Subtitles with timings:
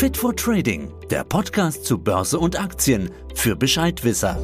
[0.00, 4.38] Fit for Trading, der Podcast zu Börse und Aktien für Bescheidwisser.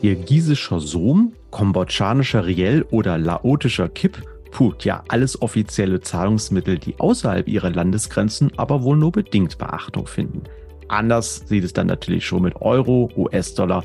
[0.00, 4.16] Kirgisischer Som, kambodschanischer Riel oder laotischer Kip
[4.50, 10.44] Puh, ja, alles offizielle Zahlungsmittel, die außerhalb ihrer Landesgrenzen aber wohl nur bedingt Beachtung finden.
[10.88, 13.84] Anders sieht es dann natürlich schon mit Euro, US-Dollar,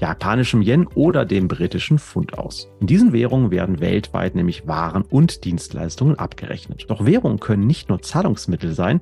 [0.00, 2.68] japanischem Yen oder dem britischen Pfund aus.
[2.80, 6.86] In diesen Währungen werden weltweit nämlich Waren und Dienstleistungen abgerechnet.
[6.88, 9.00] Doch Währungen können nicht nur Zahlungsmittel sein,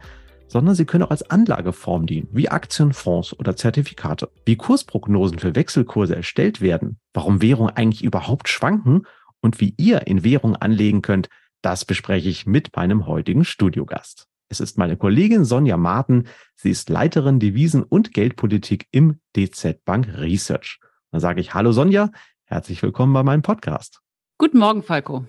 [0.49, 4.31] sondern sie können auch als Anlageform dienen, wie Aktien, Fonds oder Zertifikate.
[4.45, 9.07] Wie Kursprognosen für Wechselkurse erstellt werden, warum Währungen eigentlich überhaupt schwanken
[9.41, 11.29] und wie ihr in Währungen anlegen könnt,
[11.63, 14.29] das bespreche ich mit meinem heutigen Studiogast.
[14.49, 16.29] Es ist meine Kollegin Sonja Marten.
[16.55, 20.79] Sie ist Leiterin Devisen- und Geldpolitik im DZ Bank Research.
[21.17, 22.11] Dann sage ich Hallo Sonja,
[22.45, 24.01] herzlich willkommen bei meinem Podcast.
[24.37, 25.25] Guten Morgen, Falco.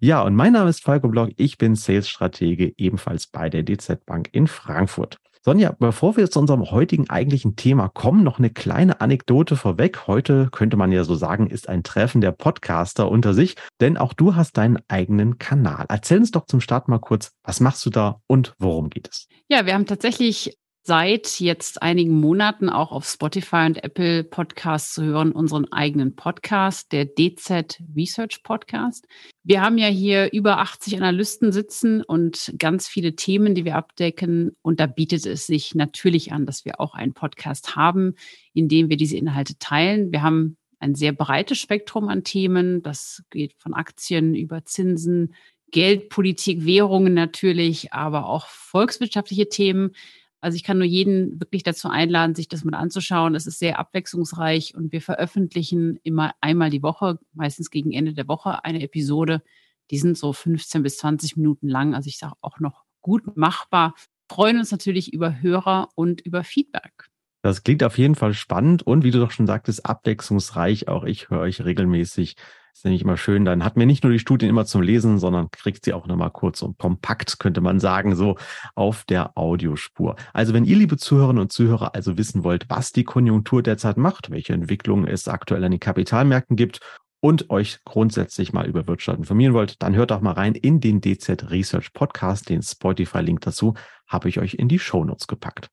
[0.00, 1.32] Ja, und mein Name ist Falco Block.
[1.36, 5.18] Ich bin Sales-Stratege ebenfalls bei der DZ Bank in Frankfurt.
[5.42, 10.06] Sonja, bevor wir zu unserem heutigen eigentlichen Thema kommen, noch eine kleine Anekdote vorweg.
[10.06, 14.14] Heute könnte man ja so sagen, ist ein Treffen der Podcaster unter sich, denn auch
[14.14, 15.84] du hast deinen eigenen Kanal.
[15.90, 19.28] Erzähl uns doch zum Start mal kurz, was machst du da und worum geht es?
[19.50, 20.56] Ja, wir haben tatsächlich
[20.88, 26.92] seit jetzt einigen Monaten auch auf Spotify und Apple Podcasts zu hören, unseren eigenen Podcast,
[26.92, 29.06] der DZ Research Podcast.
[29.44, 34.56] Wir haben ja hier über 80 Analysten sitzen und ganz viele Themen, die wir abdecken.
[34.62, 38.14] Und da bietet es sich natürlich an, dass wir auch einen Podcast haben,
[38.54, 40.10] in dem wir diese Inhalte teilen.
[40.10, 42.80] Wir haben ein sehr breites Spektrum an Themen.
[42.80, 45.34] Das geht von Aktien über Zinsen,
[45.70, 49.92] Geldpolitik, Währungen natürlich, aber auch volkswirtschaftliche Themen.
[50.40, 53.34] Also ich kann nur jeden wirklich dazu einladen, sich das mal anzuschauen.
[53.34, 58.28] Es ist sehr abwechslungsreich und wir veröffentlichen immer einmal die Woche, meistens gegen Ende der
[58.28, 59.42] Woche, eine Episode.
[59.90, 61.94] Die sind so 15 bis 20 Minuten lang.
[61.94, 63.94] Also ich sage auch noch gut machbar.
[64.30, 67.08] Freuen uns natürlich über Hörer und über Feedback.
[67.42, 70.88] Das klingt auf jeden Fall spannend und wie du doch schon sagtest, abwechslungsreich.
[70.88, 72.36] Auch ich höre euch regelmäßig
[72.78, 75.50] ist nämlich immer schön, dann hat mir nicht nur die Studien immer zum Lesen, sondern
[75.50, 78.36] kriegt sie auch nochmal kurz und kompakt, könnte man sagen, so
[78.76, 80.14] auf der Audiospur.
[80.32, 84.30] Also wenn ihr, liebe Zuhörerinnen und Zuhörer, also wissen wollt, was die Konjunktur derzeit macht,
[84.30, 86.78] welche Entwicklungen es aktuell an den Kapitalmärkten gibt
[87.20, 91.00] und euch grundsätzlich mal über Wirtschaft informieren wollt, dann hört doch mal rein in den
[91.00, 92.48] DZ Research Podcast.
[92.48, 93.74] Den Spotify-Link dazu
[94.06, 95.68] habe ich euch in die Shownotes gepackt.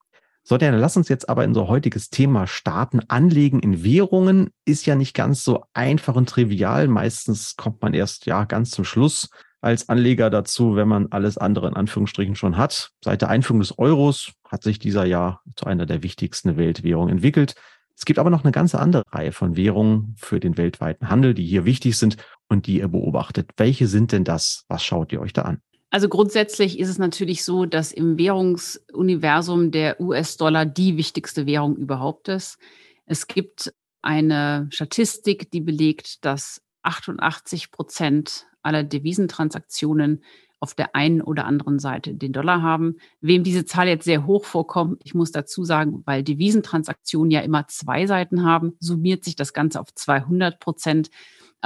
[0.47, 3.01] So, dann lass uns jetzt aber in so heutiges Thema starten.
[3.07, 6.88] Anlegen in Währungen ist ja nicht ganz so einfach und trivial.
[6.88, 9.29] Meistens kommt man erst ja ganz zum Schluss
[9.61, 12.91] als Anleger dazu, wenn man alles andere in Anführungsstrichen schon hat.
[13.03, 17.56] Seit der Einführung des Euros hat sich dieser ja zu einer der wichtigsten Weltwährungen entwickelt.
[17.97, 21.45] Es gibt aber noch eine ganze andere Reihe von Währungen für den weltweiten Handel, die
[21.47, 22.17] hier wichtig sind
[22.50, 23.50] und die ihr beobachtet.
[23.57, 24.66] Welche sind denn das?
[24.67, 25.62] Was schaut ihr euch da an?
[25.95, 32.28] Also grundsätzlich ist es natürlich so, dass im Währungsuniversum der US-Dollar die wichtigste Währung überhaupt
[32.28, 32.57] ist.
[33.06, 40.22] Es gibt eine Statistik, die belegt, dass 88 Prozent aller Devisentransaktionen
[40.59, 42.97] auf der einen oder anderen Seite den Dollar haben.
[43.22, 47.69] Wem diese Zahl jetzt sehr hoch vorkommt, ich muss dazu sagen, weil Devisentransaktionen ja immer
[47.69, 51.09] zwei Seiten haben, summiert sich das Ganze auf 200 Prozent.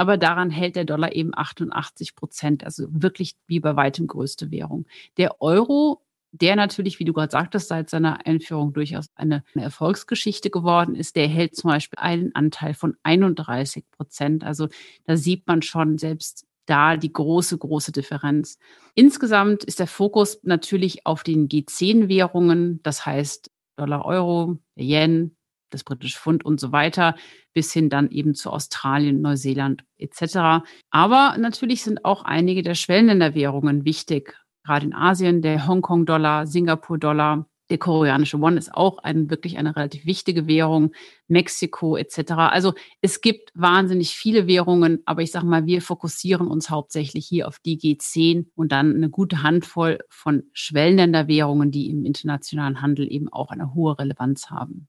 [0.00, 4.86] Aber daran hält der Dollar eben 88 Prozent, also wirklich wie bei weitem größte Währung.
[5.18, 6.00] Der Euro
[6.32, 11.16] der natürlich, wie du gerade sagtest, seit seiner Einführung durchaus eine, eine, Erfolgsgeschichte geworden ist,
[11.16, 14.42] der hält zum Beispiel einen Anteil von 31 Prozent.
[14.42, 14.68] Also
[15.04, 18.58] da sieht man schon selbst da die große, große Differenz.
[18.94, 25.36] Insgesamt ist der Fokus natürlich auf den G10-Währungen, das heißt Dollar, Euro, Yen,
[25.70, 27.16] das britische Pfund und so weiter,
[27.54, 30.64] bis hin dann eben zu Australien, Neuseeland etc.
[30.90, 34.36] Aber natürlich sind auch einige der Schwellenländerwährungen wichtig.
[34.64, 40.04] Gerade in Asien der Hongkong-Dollar, Singapur-Dollar, der koreanische Won ist auch ein, wirklich eine relativ
[40.04, 40.92] wichtige Währung,
[41.28, 42.32] Mexiko etc.
[42.32, 47.46] Also es gibt wahnsinnig viele Währungen, aber ich sage mal, wir fokussieren uns hauptsächlich hier
[47.46, 53.32] auf die G10 und dann eine gute Handvoll von Schwellenländerwährungen, die im internationalen Handel eben
[53.32, 54.88] auch eine hohe Relevanz haben.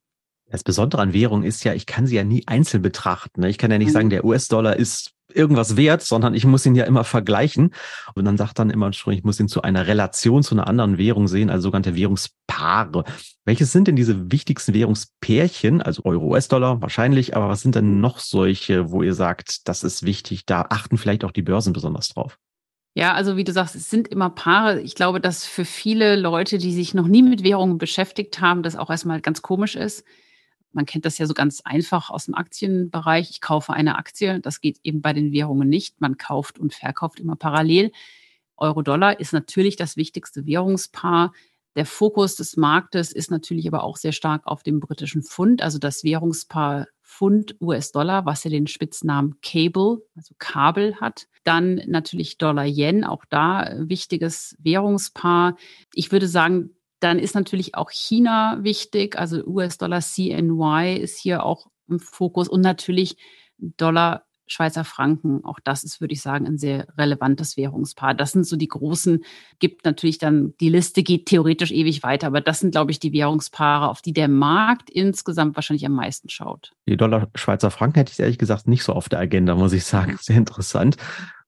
[0.51, 3.41] Das Besondere an Währung ist ja, ich kann sie ja nie einzeln betrachten.
[3.41, 3.49] Ne?
[3.49, 3.93] Ich kann ja nicht mhm.
[3.93, 7.73] sagen, der US-Dollar ist irgendwas wert, sondern ich muss ihn ja immer vergleichen.
[8.15, 11.29] Und dann sagt dann immer, ich muss ihn zu einer Relation zu einer anderen Währung
[11.29, 13.05] sehen, also sogenannte Währungspaare.
[13.45, 15.81] Welches sind denn diese wichtigsten Währungspärchen?
[15.81, 20.03] Also Euro, US-Dollar wahrscheinlich, aber was sind denn noch solche, wo ihr sagt, das ist
[20.03, 22.37] wichtig, da achten vielleicht auch die Börsen besonders drauf?
[22.93, 24.81] Ja, also wie du sagst, es sind immer Paare.
[24.81, 28.75] Ich glaube, dass für viele Leute, die sich noch nie mit Währungen beschäftigt haben, das
[28.75, 30.03] auch erstmal ganz komisch ist
[30.73, 33.29] man kennt das ja so ganz einfach aus dem Aktienbereich.
[33.29, 34.39] Ich kaufe eine Aktie.
[34.39, 36.01] Das geht eben bei den Währungen nicht.
[36.01, 37.91] Man kauft und verkauft immer parallel.
[38.57, 41.33] Euro-Dollar ist natürlich das wichtigste Währungspaar.
[41.75, 45.79] Der Fokus des Marktes ist natürlich aber auch sehr stark auf dem britischen Pfund, also
[45.79, 51.27] das Währungspaar Pfund US-Dollar, was ja den Spitznamen Cable, also Kabel hat.
[51.43, 55.57] Dann natürlich Dollar-Yen, auch da wichtiges Währungspaar.
[55.93, 56.71] Ich würde sagen,
[57.01, 62.61] dann ist natürlich auch China wichtig, also US-Dollar CNY ist hier auch im Fokus und
[62.61, 63.17] natürlich
[63.57, 65.45] Dollar Schweizer Franken.
[65.45, 68.13] Auch das ist, würde ich sagen, ein sehr relevantes Währungspaar.
[68.13, 69.23] Das sind so die großen,
[69.59, 73.13] gibt natürlich dann, die Liste geht theoretisch ewig weiter, aber das sind, glaube ich, die
[73.13, 76.73] Währungspaare, auf die der Markt insgesamt wahrscheinlich am meisten schaut.
[76.85, 79.85] Die Dollar Schweizer Franken hätte ich ehrlich gesagt nicht so auf der Agenda, muss ich
[79.85, 80.17] sagen.
[80.19, 80.97] Sehr interessant.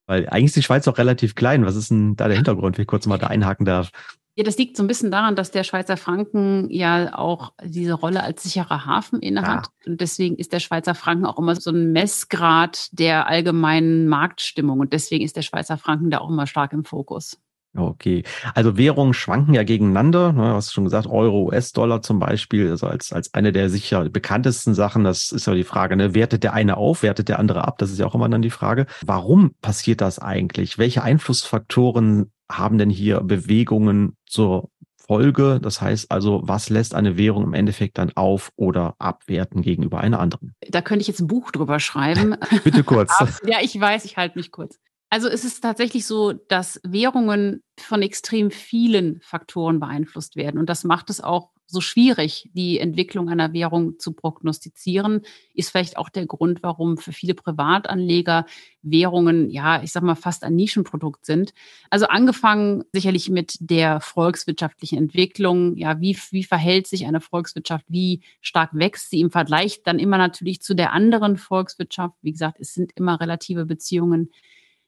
[0.06, 1.66] Weil eigentlich ist die Schweiz auch relativ klein.
[1.66, 3.92] Was ist denn da der Hintergrund, wenn ich kurz mal da einhaken darf?
[4.36, 8.24] Ja, das liegt so ein bisschen daran, dass der Schweizer Franken ja auch diese Rolle
[8.24, 9.68] als sicherer Hafen innehat.
[9.68, 9.92] Ja.
[9.92, 14.80] Und deswegen ist der Schweizer Franken auch immer so ein Messgrad der allgemeinen Marktstimmung.
[14.80, 17.38] Und deswegen ist der Schweizer Franken da auch immer stark im Fokus.
[17.76, 20.32] Okay, also Währungen schwanken ja gegeneinander.
[20.32, 24.08] Ne, du hast schon gesagt, Euro, US-Dollar zum Beispiel, also als, als eine der sicher
[24.10, 25.04] bekanntesten Sachen.
[25.04, 26.14] Das ist ja die Frage, ne?
[26.14, 27.80] wertet der eine auf, wertet der andere ab?
[27.80, 28.86] Das ist ja auch immer dann die Frage.
[29.04, 30.78] Warum passiert das eigentlich?
[30.78, 35.60] Welche Einflussfaktoren haben denn hier Bewegungen zur Folge?
[35.62, 40.20] Das heißt also, was lässt eine Währung im Endeffekt dann auf oder abwerten gegenüber einer
[40.20, 40.56] anderen?
[40.70, 42.36] Da könnte ich jetzt ein Buch drüber schreiben.
[42.64, 43.12] Bitte kurz.
[43.46, 44.80] ja, ich weiß, ich halte mich kurz.
[45.10, 50.60] Also es ist tatsächlich so, dass Währungen von extrem vielen Faktoren beeinflusst werden.
[50.60, 55.22] Und das macht es auch so schwierig, die Entwicklung einer Währung zu prognostizieren,
[55.54, 58.46] ist vielleicht auch der Grund, warum für viele Privatanleger
[58.82, 61.54] Währungen, ja, ich sag mal, fast ein Nischenprodukt sind.
[61.90, 65.76] Also angefangen sicherlich mit der volkswirtschaftlichen Entwicklung.
[65.78, 67.86] Ja, wie, wie verhält sich eine Volkswirtschaft?
[67.88, 72.16] Wie stark wächst sie im Vergleich dann immer natürlich zu der anderen Volkswirtschaft?
[72.22, 74.32] Wie gesagt, es sind immer relative Beziehungen.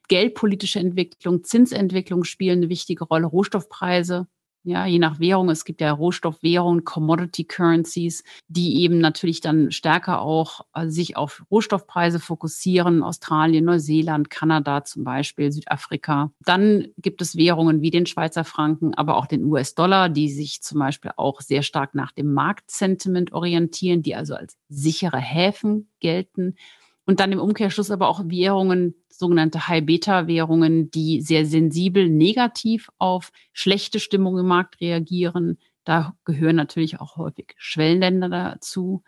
[0.08, 4.28] Geldpolitische Entwicklung, Zinsentwicklung spielen eine wichtige Rolle, Rohstoffpreise
[4.66, 5.48] ja, je nach Währung.
[5.48, 11.44] Es gibt ja Rohstoffwährungen, Commodity Currencies, die eben natürlich dann stärker auch also sich auf
[11.52, 13.04] Rohstoffpreise fokussieren.
[13.04, 16.32] Australien, Neuseeland, Kanada zum Beispiel, Südafrika.
[16.44, 20.80] Dann gibt es Währungen wie den Schweizer Franken, aber auch den US-Dollar, die sich zum
[20.80, 26.56] Beispiel auch sehr stark nach dem Marktsentiment orientieren, die also als sichere Häfen gelten.
[27.06, 34.00] Und dann im Umkehrschluss aber auch Währungen, sogenannte High-Beta-Währungen, die sehr sensibel negativ auf schlechte
[34.00, 35.58] Stimmung im Markt reagieren.
[35.84, 39.04] Da gehören natürlich auch häufig Schwellenländer dazu.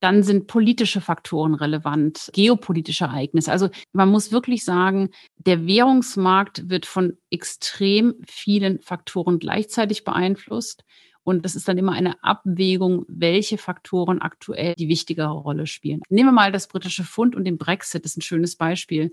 [0.00, 3.50] Dann sind politische Faktoren relevant, geopolitische Ereignisse.
[3.50, 10.84] Also man muss wirklich sagen, der Währungsmarkt wird von extrem vielen Faktoren gleichzeitig beeinflusst.
[11.26, 16.00] Und das ist dann immer eine Abwägung, welche Faktoren aktuell die wichtigere Rolle spielen.
[16.08, 19.10] Nehmen wir mal das britische Pfund und den Brexit, das ist ein schönes Beispiel.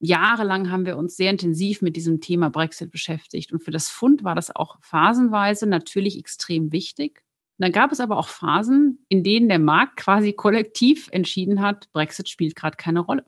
[0.00, 3.52] Jahrelang haben wir uns sehr intensiv mit diesem Thema Brexit beschäftigt.
[3.52, 7.22] Und für das Pfund war das auch phasenweise natürlich extrem wichtig.
[7.58, 12.28] Dann gab es aber auch Phasen, in denen der Markt quasi kollektiv entschieden hat, Brexit
[12.28, 13.24] spielt gerade keine Rolle.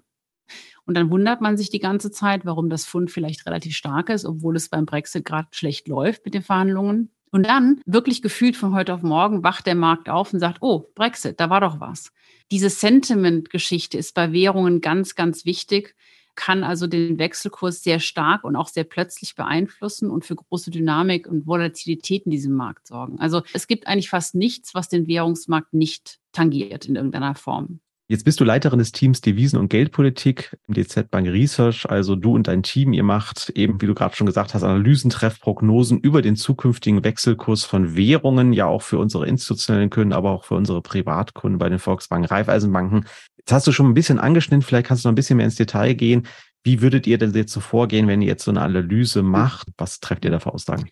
[0.86, 4.24] Und dann wundert man sich die ganze Zeit, warum das Pfund vielleicht relativ stark ist,
[4.24, 7.12] obwohl es beim Brexit gerade schlecht läuft mit den Verhandlungen.
[7.30, 10.90] Und dann, wirklich gefühlt von heute auf morgen, wacht der Markt auf und sagt, oh,
[10.94, 12.12] Brexit, da war doch was.
[12.50, 15.94] Diese Sentiment-Geschichte ist bei Währungen ganz, ganz wichtig,
[16.38, 21.26] kann also den Wechselkurs sehr stark und auch sehr plötzlich beeinflussen und für große Dynamik
[21.26, 23.18] und Volatilität in diesem Markt sorgen.
[23.18, 27.80] Also es gibt eigentlich fast nichts, was den Währungsmarkt nicht tangiert in irgendeiner Form.
[28.10, 31.84] Jetzt bist du Leiterin des Teams Devisen- und Geldpolitik im DZ Bank Research.
[31.90, 35.10] Also du und dein Team, ihr macht eben, wie du gerade schon gesagt hast, Analysen,
[35.10, 40.44] Treffprognosen über den zukünftigen Wechselkurs von Währungen, ja auch für unsere institutionellen Kunden, aber auch
[40.44, 43.04] für unsere Privatkunden bei den Volksbanken, Raiffeisenbanken.
[43.36, 45.56] Jetzt hast du schon ein bisschen angeschnitten, vielleicht kannst du noch ein bisschen mehr ins
[45.56, 46.26] Detail gehen.
[46.64, 49.68] Wie würdet ihr denn jetzt so vorgehen, wenn ihr jetzt so eine Analyse macht?
[49.76, 50.88] Was trefft ihr da für Aussagen?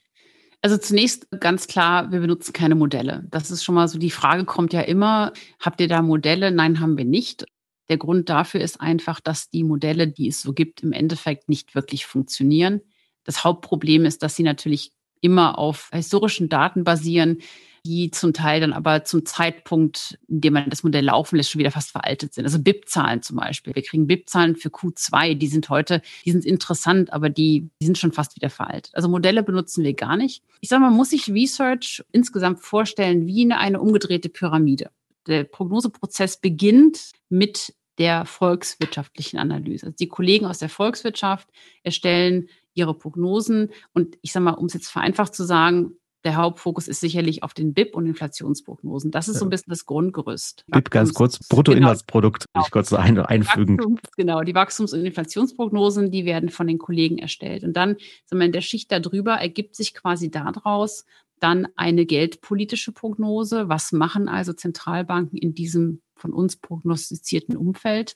[0.63, 3.25] Also zunächst ganz klar, wir benutzen keine Modelle.
[3.31, 6.51] Das ist schon mal so, die Frage kommt ja immer, habt ihr da Modelle?
[6.51, 7.47] Nein, haben wir nicht.
[7.89, 11.75] Der Grund dafür ist einfach, dass die Modelle, die es so gibt, im Endeffekt nicht
[11.75, 12.81] wirklich funktionieren.
[13.23, 17.39] Das Hauptproblem ist, dass sie natürlich immer auf historischen Daten basieren,
[17.87, 21.61] die zum Teil dann aber zum Zeitpunkt, in dem man das Modell laufen lässt, schon
[21.61, 22.45] wieder fast veraltet sind.
[22.45, 23.75] Also BIP-Zahlen zum Beispiel.
[23.75, 27.97] Wir kriegen BIP-Zahlen für Q2, die sind heute, die sind interessant, aber die, die sind
[27.97, 28.93] schon fast wieder veraltet.
[28.95, 30.43] Also Modelle benutzen wir gar nicht.
[30.61, 34.90] Ich sage mal, man muss sich Research insgesamt vorstellen wie eine, eine umgedrehte Pyramide.
[35.28, 39.87] Der Prognoseprozess beginnt mit der volkswirtschaftlichen Analyse.
[39.87, 41.49] Also die Kollegen aus der Volkswirtschaft
[41.85, 45.93] erstellen ihre Prognosen und ich sage mal, um es jetzt vereinfacht zu sagen,
[46.25, 49.11] der Hauptfokus ist sicherlich auf den BIP und Inflationsprognosen.
[49.11, 50.65] Das ist so ein bisschen das Grundgerüst.
[50.67, 52.65] BIP ganz kurz, Bruttoinlandsprodukt, genau.
[52.65, 53.79] ich kurz so ein, einfügen.
[53.79, 57.63] Wachstums, genau, die Wachstums- und Inflationsprognosen, die werden von den Kollegen erstellt.
[57.63, 61.05] Und dann, sagen wir, in der Schicht darüber ergibt sich quasi daraus,
[61.39, 63.69] Dann eine geldpolitische Prognose.
[63.69, 68.15] Was machen also Zentralbanken in diesem von uns prognostizierten Umfeld?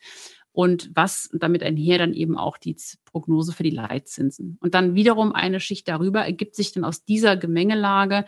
[0.53, 4.59] Und was damit einher dann eben auch die Prognose für die Leitzinsen.
[4.61, 8.25] Und dann wiederum eine Schicht darüber ergibt sich dann aus dieser Gemengelage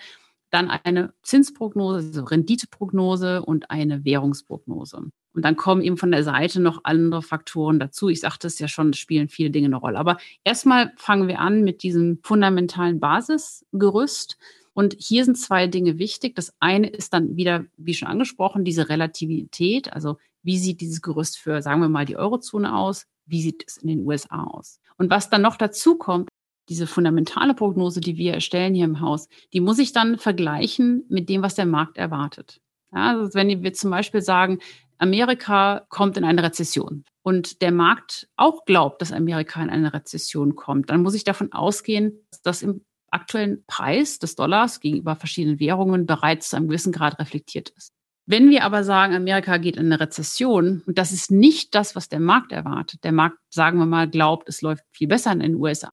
[0.52, 5.11] dann eine Zinsprognose, also Renditeprognose und eine Währungsprognose.
[5.35, 8.11] Und dann kommen eben von der Seite noch andere Faktoren dazu.
[8.11, 9.99] Ich sagte es ja schon, es spielen viele Dinge eine Rolle.
[9.99, 14.37] Aber erstmal fangen wir an mit diesem fundamentalen Basisgerüst.
[14.75, 16.35] Und hier sind zwei Dinge wichtig.
[16.35, 19.91] Das eine ist dann wieder, wie schon angesprochen, diese Relativität.
[19.95, 23.06] Also wie sieht dieses Gerüst für, sagen wir mal, die Eurozone aus?
[23.26, 24.80] Wie sieht es in den USA aus?
[24.96, 26.28] Und was dann noch dazu kommt,
[26.68, 31.28] diese fundamentale Prognose, die wir erstellen hier im Haus, die muss ich dann vergleichen mit
[31.28, 32.61] dem, was der Markt erwartet.
[32.94, 34.58] Ja, also wenn wir zum Beispiel sagen,
[34.99, 40.54] Amerika kommt in eine Rezession und der Markt auch glaubt, dass Amerika in eine Rezession
[40.54, 45.58] kommt, dann muss ich davon ausgehen, dass das im aktuellen Preis des Dollars gegenüber verschiedenen
[45.61, 47.92] Währungen bereits zu einem gewissen Grad reflektiert ist.
[48.26, 52.09] Wenn wir aber sagen, Amerika geht in eine Rezession, und das ist nicht das, was
[52.09, 55.57] der Markt erwartet, der Markt, sagen wir mal, glaubt, es läuft viel besser in den
[55.57, 55.91] USA,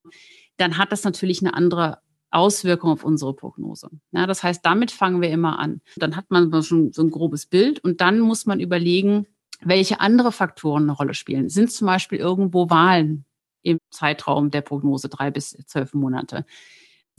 [0.58, 2.00] dann hat das natürlich eine andere
[2.32, 3.90] Auswirkung auf unsere Prognose.
[4.12, 5.82] Ja, das heißt, damit fangen wir immer an.
[5.96, 9.26] Dann hat man schon so ein grobes Bild und dann muss man überlegen,
[9.62, 11.50] welche andere Faktoren eine Rolle spielen.
[11.50, 13.26] Sind zum Beispiel irgendwo Wahlen
[13.62, 16.46] im Zeitraum der Prognose drei bis zwölf Monate?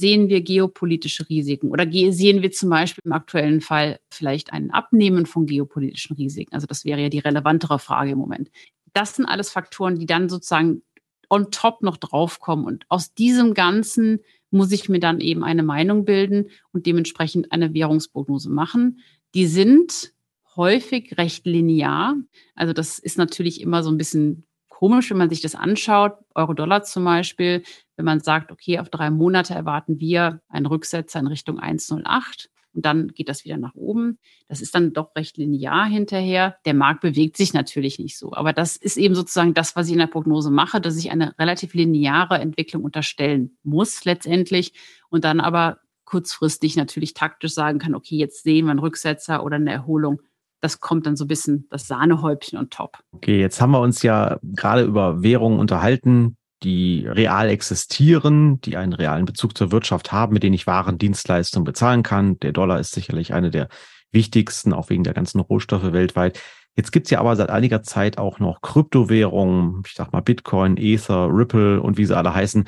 [0.01, 5.27] Sehen wir geopolitische Risiken oder sehen wir zum Beispiel im aktuellen Fall vielleicht ein Abnehmen
[5.27, 6.55] von geopolitischen Risiken?
[6.55, 8.51] Also das wäre ja die relevantere Frage im Moment.
[8.93, 10.83] Das sind alles Faktoren, die dann sozusagen
[11.29, 12.65] on top noch draufkommen.
[12.65, 17.73] Und aus diesem Ganzen muss ich mir dann eben eine Meinung bilden und dementsprechend eine
[17.73, 19.01] Währungsprognose machen.
[19.35, 20.13] Die sind
[20.57, 22.17] häufig recht linear.
[22.57, 26.15] Also das ist natürlich immer so ein bisschen komisch, wenn man sich das anschaut.
[26.35, 27.63] Euro-Dollar zum Beispiel,
[28.01, 32.87] wenn man sagt, okay, auf drei Monate erwarten wir einen Rücksetzer in Richtung 1,08 und
[32.87, 34.19] dann geht das wieder nach oben.
[34.49, 36.57] Das ist dann doch recht linear hinterher.
[36.65, 38.33] Der Markt bewegt sich natürlich nicht so.
[38.33, 41.39] Aber das ist eben sozusagen das, was ich in der Prognose mache, dass ich eine
[41.39, 44.73] relativ lineare Entwicklung unterstellen muss letztendlich
[45.11, 49.57] und dann aber kurzfristig natürlich taktisch sagen kann, okay, jetzt sehen wir einen Rücksetzer oder
[49.57, 50.23] eine Erholung
[50.61, 52.99] das kommt dann so ein bisschen das Sahnehäubchen und top.
[53.13, 58.93] Okay, jetzt haben wir uns ja gerade über Währungen unterhalten, die real existieren, die einen
[58.93, 62.39] realen Bezug zur Wirtschaft haben, mit denen ich Waren, Dienstleistungen bezahlen kann.
[62.41, 63.69] Der Dollar ist sicherlich eine der
[64.13, 66.41] wichtigsten, auch wegen der ganzen Rohstoffe weltweit.
[66.77, 71.29] Jetzt gibt's ja aber seit einiger Zeit auch noch Kryptowährungen, ich sag mal Bitcoin, Ether,
[71.31, 72.65] Ripple und wie sie alle heißen.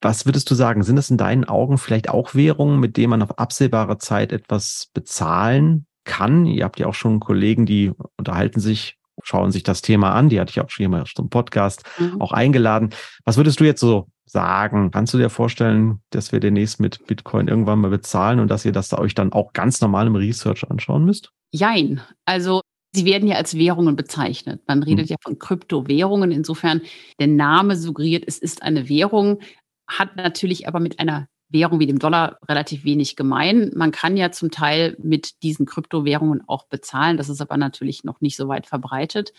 [0.00, 3.22] Was würdest du sagen, sind das in deinen Augen vielleicht auch Währungen, mit denen man
[3.22, 6.46] auf absehbare Zeit etwas bezahlen kann.
[6.46, 10.28] Ihr habt ja auch schon Kollegen, die unterhalten sich, schauen sich das Thema an.
[10.28, 12.20] Die hatte ich auch schon mal zum Podcast mhm.
[12.20, 12.90] auch eingeladen.
[13.24, 14.90] Was würdest du jetzt so sagen?
[14.90, 18.72] Kannst du dir vorstellen, dass wir demnächst mit Bitcoin irgendwann mal bezahlen und dass ihr
[18.72, 21.32] das da euch dann auch ganz normal im Research anschauen müsst?
[21.52, 22.00] Jein.
[22.24, 22.60] Also
[22.96, 24.62] Sie werden ja als Währungen bezeichnet.
[24.66, 25.10] Man redet mhm.
[25.10, 26.32] ja von Kryptowährungen.
[26.32, 26.80] Insofern,
[27.20, 29.40] der Name suggeriert, es ist eine Währung,
[29.86, 33.70] hat natürlich aber mit einer Währung wie dem Dollar relativ wenig gemein.
[33.74, 37.16] Man kann ja zum Teil mit diesen Kryptowährungen auch bezahlen.
[37.16, 39.32] Das ist aber natürlich noch nicht so weit verbreitet.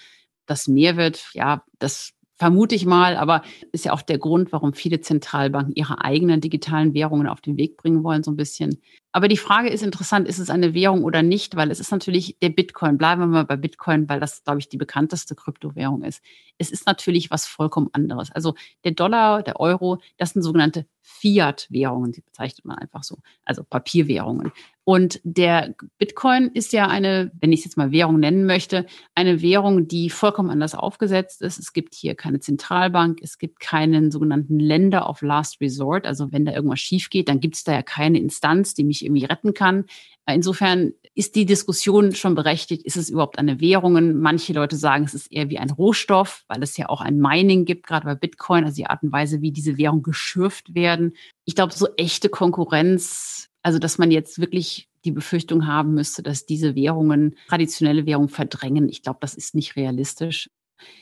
[0.46, 5.02] Das Mehrwert, ja, das vermute ich mal, aber ist ja auch der Grund, warum viele
[5.02, 8.82] Zentralbanken ihre eigenen digitalen Währungen auf den Weg bringen wollen, so ein bisschen.
[9.17, 11.55] Aber die Frage ist interessant, ist es eine Währung oder nicht?
[11.55, 13.00] Weil es ist natürlich der Bitcoin.
[13.00, 16.21] Bleiben wir mal bei Bitcoin, weil das, glaube ich, die bekannteste Kryptowährung ist.
[16.59, 18.31] Es ist natürlich was vollkommen anderes.
[18.31, 23.63] Also der Dollar, der Euro, das sind sogenannte Fiat-Währungen, die bezeichnet man einfach so, also
[23.63, 24.51] Papierwährungen.
[24.83, 29.41] Und der Bitcoin ist ja eine, wenn ich es jetzt mal Währung nennen möchte, eine
[29.41, 31.59] Währung, die vollkommen anders aufgesetzt ist.
[31.59, 36.05] Es gibt hier keine Zentralbank, es gibt keinen sogenannten Lender of Last Resort.
[36.05, 39.03] Also wenn da irgendwas schief geht, dann gibt es da ja keine Instanz, die mich
[39.08, 39.86] irgendwie retten kann.
[40.30, 44.20] Insofern ist die Diskussion schon berechtigt, ist es überhaupt eine Währung?
[44.20, 47.66] Manche Leute sagen, es ist eher wie ein Rohstoff, weil es ja auch ein Mining
[47.66, 51.14] gibt, gerade bei Bitcoin, also die Art und Weise, wie diese Währung geschürft werden.
[51.46, 56.46] Ich glaube, so echte Konkurrenz, also dass man jetzt wirklich die Befürchtung haben müsste, dass
[56.46, 60.50] diese Währungen traditionelle Währungen verdrängen, ich glaube, das ist nicht realistisch.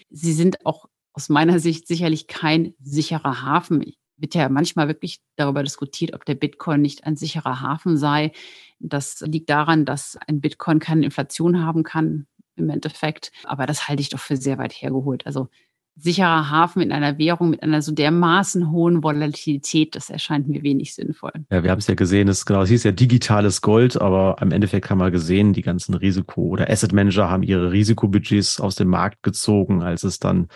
[0.10, 3.82] Sie sind auch aus meiner Sicht sicherlich kein sicherer Hafen
[4.17, 8.31] wird ja manchmal wirklich darüber diskutiert, ob der Bitcoin nicht ein sicherer Hafen sei.
[8.79, 13.31] Das liegt daran, dass ein Bitcoin keine Inflation haben kann im Endeffekt.
[13.43, 15.25] Aber das halte ich doch für sehr weit hergeholt.
[15.25, 15.50] Also
[15.98, 20.93] sicherer Hafen in einer Währung mit einer so dermaßen hohen Volatilität, das erscheint mir wenig
[20.93, 21.31] sinnvoll.
[21.50, 24.51] Ja, wir haben es ja gesehen, es, genau, es hieß ja digitales Gold, aber im
[24.51, 28.89] Endeffekt haben wir gesehen, die ganzen Risiko- oder Asset Manager haben ihre Risikobudgets aus dem
[28.89, 30.50] Markt gezogen, als es dann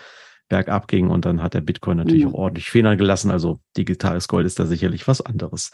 [0.50, 2.34] bergab ging und dann hat der Bitcoin natürlich mhm.
[2.34, 3.30] auch ordentlich Federn gelassen.
[3.30, 5.70] Also digitales Gold ist da sicherlich was anderes.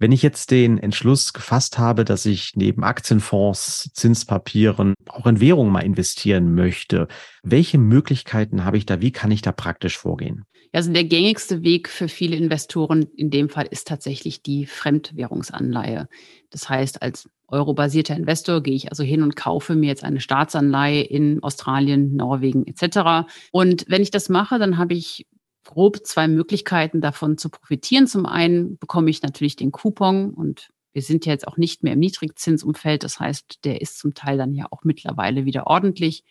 [0.00, 5.72] Wenn ich jetzt den Entschluss gefasst habe, dass ich neben Aktienfonds, Zinspapieren auch in Währungen
[5.72, 7.08] mal investieren möchte,
[7.42, 9.00] welche Möglichkeiten habe ich da?
[9.00, 10.44] Wie kann ich da praktisch vorgehen?
[10.72, 16.08] Also der gängigste Weg für viele Investoren in dem Fall ist tatsächlich die Fremdwährungsanleihe.
[16.50, 21.02] Das heißt, als eurobasierter Investor gehe ich also hin und kaufe mir jetzt eine Staatsanleihe
[21.02, 23.28] in Australien, Norwegen etc.
[23.50, 25.26] Und wenn ich das mache, dann habe ich
[25.68, 28.06] grob zwei Möglichkeiten davon zu profitieren.
[28.06, 31.92] Zum einen bekomme ich natürlich den Coupon und wir sind ja jetzt auch nicht mehr
[31.92, 33.04] im Niedrigzinsumfeld.
[33.04, 36.24] Das heißt, der ist zum Teil dann ja auch mittlerweile wieder ordentlich.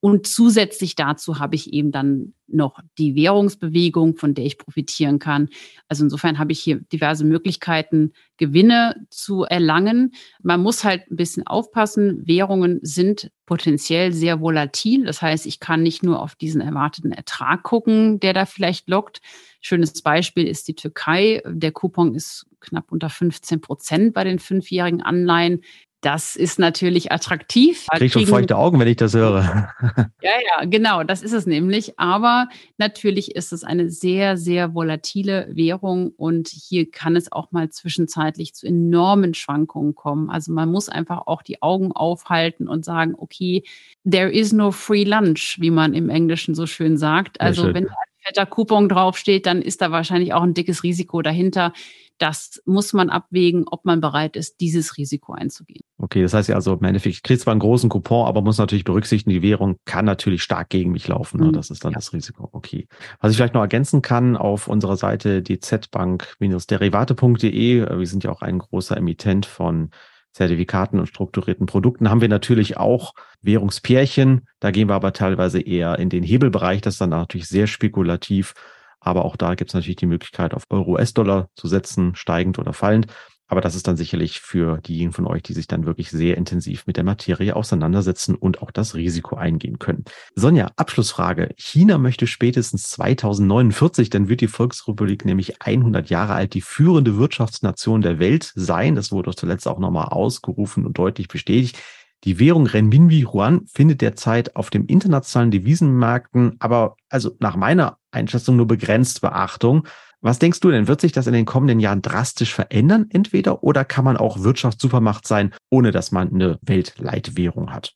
[0.00, 5.48] Und zusätzlich dazu habe ich eben dann noch die Währungsbewegung, von der ich profitieren kann.
[5.88, 10.12] Also insofern habe ich hier diverse Möglichkeiten, Gewinne zu erlangen.
[10.42, 12.26] Man muss halt ein bisschen aufpassen.
[12.26, 15.04] Währungen sind potenziell sehr volatil.
[15.04, 19.20] Das heißt, ich kann nicht nur auf diesen erwarteten Ertrag gucken, der da vielleicht lockt.
[19.60, 21.42] Schönes Beispiel ist die Türkei.
[21.44, 25.62] Der Coupon ist knapp unter 15 Prozent bei den fünfjährigen Anleihen.
[26.00, 27.86] Das ist natürlich attraktiv.
[27.92, 29.72] Ich kriege schon feuchte Augen, wenn ich das höre.
[30.22, 31.98] ja, ja, genau, das ist es nämlich.
[31.98, 37.70] Aber natürlich ist es eine sehr, sehr volatile Währung und hier kann es auch mal
[37.70, 40.30] zwischenzeitlich zu enormen Schwankungen kommen.
[40.30, 43.64] Also man muss einfach auch die Augen aufhalten und sagen, okay,
[44.08, 47.40] there is no free lunch, wie man im Englischen so schön sagt.
[47.40, 51.72] Also wenn ein fetter Coupon draufsteht, dann ist da wahrscheinlich auch ein dickes Risiko dahinter
[52.18, 55.82] das muss man abwägen, ob man bereit ist, dieses Risiko einzugehen.
[55.98, 58.58] Okay, das heißt ja also im Endeffekt, ich kriege zwar einen großen Coupon, aber muss
[58.58, 61.40] natürlich berücksichtigen, die Währung kann natürlich stark gegen mich laufen.
[61.40, 61.46] Ne?
[61.46, 61.52] Mhm.
[61.52, 61.98] Das ist dann ja.
[61.98, 62.48] das Risiko.
[62.52, 62.88] Okay.
[63.20, 68.58] Was ich vielleicht noch ergänzen kann, auf unserer Seite dzbank-derivate.de, wir sind ja auch ein
[68.58, 69.90] großer Emittent von
[70.32, 74.46] Zertifikaten und strukturierten Produkten haben wir natürlich auch Währungspärchen.
[74.60, 76.80] Da gehen wir aber teilweise eher in den Hebelbereich.
[76.80, 78.54] Das ist dann natürlich sehr spekulativ.
[79.00, 83.06] Aber auch da gibt es natürlich die Möglichkeit, auf Euro-US-Dollar zu setzen, steigend oder fallend.
[83.48, 86.86] Aber das ist dann sicherlich für diejenigen von euch, die sich dann wirklich sehr intensiv
[86.86, 90.04] mit der Materie auseinandersetzen und auch das Risiko eingehen können.
[90.34, 91.54] Sonja, Abschlussfrage.
[91.56, 98.02] China möchte spätestens 2049, dann wird die Volksrepublik nämlich 100 Jahre alt, die führende Wirtschaftsnation
[98.02, 98.94] der Welt sein.
[98.94, 101.78] Das wurde zuletzt auch nochmal ausgerufen und deutlich bestätigt.
[102.24, 108.56] Die Währung Renminbi Yuan findet derzeit auf dem internationalen Devisenmärkten aber also nach meiner Einschätzung
[108.56, 109.86] nur begrenzt Beachtung.
[110.20, 113.84] Was denkst du denn, wird sich das in den kommenden Jahren drastisch verändern entweder oder
[113.84, 117.94] kann man auch Wirtschaftssupermacht sein, ohne dass man eine Weltleitwährung hat?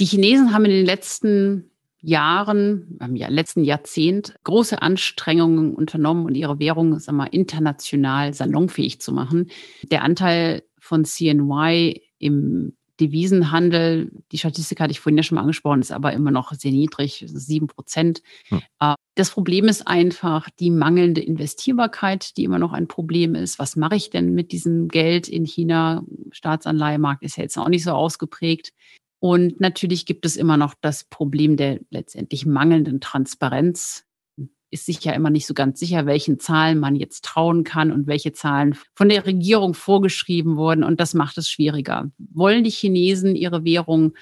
[0.00, 6.58] Die Chinesen haben in den letzten Jahren, im letzten Jahrzehnt große Anstrengungen unternommen und ihre
[6.58, 9.50] Währung sagen wir, international salonfähig zu machen.
[9.90, 15.80] Der Anteil von CNY im Devisenhandel, die Statistik hatte ich vorhin ja schon mal angesprochen,
[15.80, 18.22] ist aber immer noch sehr niedrig, sieben Prozent.
[18.48, 18.62] Hm.
[18.80, 23.58] Äh, das Problem ist einfach die mangelnde Investierbarkeit, die immer noch ein Problem ist.
[23.58, 26.04] Was mache ich denn mit diesem Geld in China?
[26.30, 28.72] Staatsanleihemarkt ist ja jetzt auch nicht so ausgeprägt.
[29.20, 34.04] Und natürlich gibt es immer noch das Problem der letztendlich mangelnden Transparenz
[34.74, 38.06] ist sich ja immer nicht so ganz sicher, welchen Zahlen man jetzt trauen kann und
[38.06, 40.84] welche Zahlen von der Regierung vorgeschrieben wurden.
[40.84, 42.10] Und das macht es schwieriger.
[42.18, 44.14] Wollen die Chinesen ihre Währung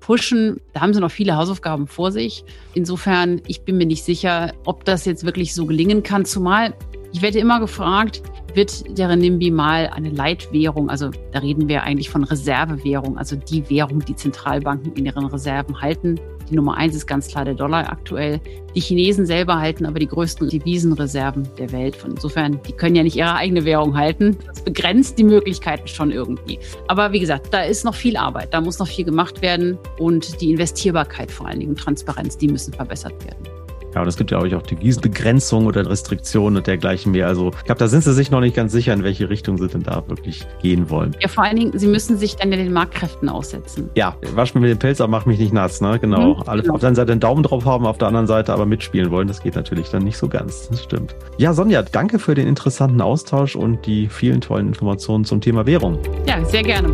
[0.00, 0.60] pushen?
[0.72, 2.44] Da haben sie noch viele Hausaufgaben vor sich.
[2.74, 6.24] Insofern, ich bin mir nicht sicher, ob das jetzt wirklich so gelingen kann.
[6.24, 6.74] Zumal
[7.12, 8.22] ich werde immer gefragt,
[8.54, 13.68] wird der Renminbi mal eine Leitwährung, also da reden wir eigentlich von Reservewährung, also die
[13.70, 16.20] Währung, die Zentralbanken in ihren Reserven halten.
[16.50, 18.40] Die Nummer eins ist ganz klar der Dollar aktuell.
[18.74, 21.96] Die Chinesen selber halten aber die größten Devisenreserven der Welt.
[21.96, 24.36] Von insofern, die können ja nicht ihre eigene Währung halten.
[24.46, 26.58] Das begrenzt die Möglichkeiten schon irgendwie.
[26.86, 28.54] Aber wie gesagt, da ist noch viel Arbeit.
[28.54, 29.78] Da muss noch viel gemacht werden.
[29.98, 33.57] Und die Investierbarkeit vor allen Dingen, Transparenz, die müssen verbessert werden.
[33.94, 37.26] Ja, und es gibt ja auch die Wiesenbegrenzung oder Restriktionen und dergleichen mehr.
[37.26, 39.68] Also ich glaube, da sind sie sich noch nicht ganz sicher, in welche Richtung sie
[39.68, 41.16] denn da wirklich gehen wollen.
[41.20, 43.90] Ja, vor allen Dingen, sie müssen sich dann ja den Marktkräften aussetzen.
[43.94, 45.98] Ja, wasch mir mit den Pelz ab, mach mich nicht nass, ne?
[45.98, 46.34] Genau.
[46.34, 46.74] Mhm, Alle genau.
[46.74, 49.28] auf der einen Seite einen Daumen drauf haben, auf der anderen Seite aber mitspielen wollen.
[49.28, 50.68] Das geht natürlich dann nicht so ganz.
[50.68, 51.14] Das stimmt.
[51.38, 55.98] Ja, Sonja, danke für den interessanten Austausch und die vielen tollen Informationen zum Thema Währung.
[56.26, 56.92] Ja, sehr gerne.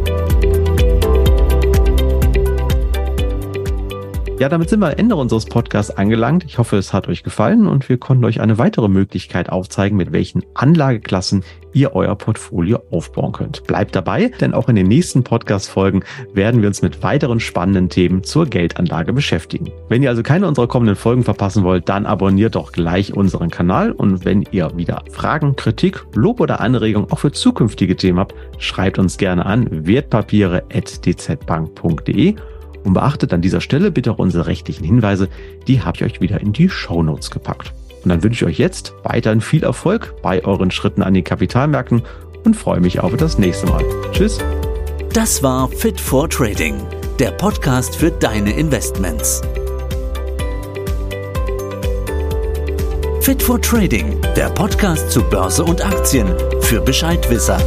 [4.40, 6.42] Ja, damit sind wir am Ende unseres Podcasts angelangt.
[6.44, 10.10] Ich hoffe, es hat euch gefallen und wir konnten euch eine weitere Möglichkeit aufzeigen, mit
[10.10, 13.62] welchen Anlageklassen ihr euer Portfolio aufbauen könnt.
[13.64, 18.24] Bleibt dabei, denn auch in den nächsten Podcast-Folgen werden wir uns mit weiteren spannenden Themen
[18.24, 19.70] zur Geldanlage beschäftigen.
[19.88, 23.92] Wenn ihr also keine unserer kommenden Folgen verpassen wollt, dann abonniert doch gleich unseren Kanal
[23.92, 28.98] und wenn ihr wieder Fragen, Kritik, Lob oder Anregungen auch für zukünftige Themen habt, schreibt
[28.98, 32.34] uns gerne an wertpapiere.dzbank.de
[32.84, 35.28] und beachtet an dieser Stelle bitte auch unsere rechtlichen Hinweise,
[35.66, 37.72] die habe ich euch wieder in die Shownotes gepackt.
[38.04, 42.02] Und dann wünsche ich euch jetzt weiterhin viel Erfolg bei euren Schritten an den Kapitalmärkten
[42.44, 43.82] und freue mich auf das nächste Mal.
[44.12, 44.38] Tschüss.
[45.14, 46.74] Das war Fit for Trading,
[47.18, 49.40] der Podcast für deine Investments.
[53.20, 56.28] Fit for Trading, der Podcast zu Börse und Aktien
[56.60, 57.58] für Bescheidwisser.